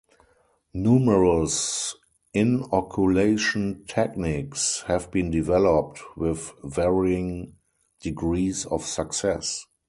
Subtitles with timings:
[0.73, 1.93] Numerous
[2.33, 7.53] inoculation techniques have been developed, with varying
[8.01, 9.63] degrees of success.